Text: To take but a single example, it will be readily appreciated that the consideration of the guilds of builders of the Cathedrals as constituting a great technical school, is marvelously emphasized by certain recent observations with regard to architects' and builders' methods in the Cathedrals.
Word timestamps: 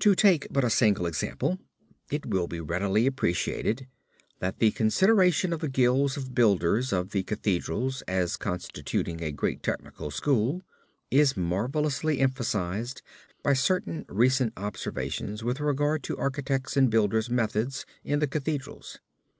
To 0.00 0.16
take 0.16 0.48
but 0.50 0.64
a 0.64 0.68
single 0.68 1.06
example, 1.06 1.60
it 2.10 2.26
will 2.26 2.48
be 2.48 2.58
readily 2.58 3.06
appreciated 3.06 3.86
that 4.40 4.58
the 4.58 4.72
consideration 4.72 5.52
of 5.52 5.60
the 5.60 5.68
guilds 5.68 6.16
of 6.16 6.34
builders 6.34 6.92
of 6.92 7.10
the 7.10 7.22
Cathedrals 7.22 8.02
as 8.08 8.36
constituting 8.36 9.22
a 9.22 9.30
great 9.30 9.62
technical 9.62 10.10
school, 10.10 10.62
is 11.08 11.36
marvelously 11.36 12.18
emphasized 12.18 13.00
by 13.44 13.52
certain 13.52 14.04
recent 14.08 14.52
observations 14.56 15.44
with 15.44 15.60
regard 15.60 16.02
to 16.02 16.18
architects' 16.18 16.76
and 16.76 16.90
builders' 16.90 17.30
methods 17.30 17.86
in 18.02 18.18
the 18.18 18.26
Cathedrals. 18.26 18.98